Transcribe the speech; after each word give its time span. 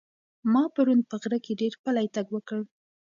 ما 0.53 0.63
پرون 0.75 0.99
په 1.09 1.15
غره 1.21 1.39
کې 1.45 1.53
ډېر 1.61 1.73
پلی 1.83 2.07
تګ 2.15 2.27
وکړ. 2.31 2.61